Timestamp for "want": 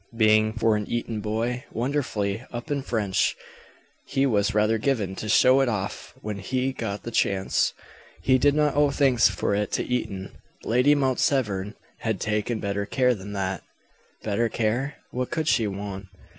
15.67-16.07